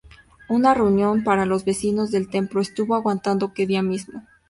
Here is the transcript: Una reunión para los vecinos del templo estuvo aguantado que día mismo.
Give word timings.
Una 0.49 0.73
reunión 0.73 1.23
para 1.23 1.45
los 1.45 1.63
vecinos 1.63 2.09
del 2.09 2.27
templo 2.27 2.59
estuvo 2.59 2.95
aguantado 2.95 3.53
que 3.53 3.67
día 3.67 3.83
mismo. 3.83 4.23